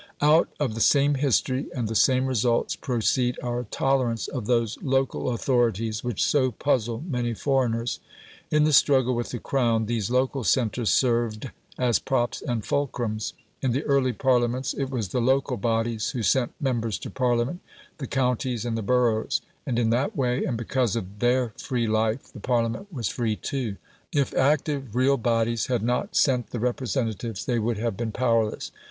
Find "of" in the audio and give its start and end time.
0.59-0.73, 4.27-4.47, 20.95-21.19